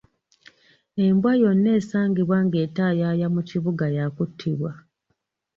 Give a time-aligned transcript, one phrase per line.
[1.05, 4.71] Embwa yonna esangibwa ng'etayaaya mu kibuga ya kuttibwa.